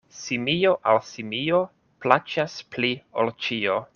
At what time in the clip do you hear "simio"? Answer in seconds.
0.19-0.71, 1.09-1.59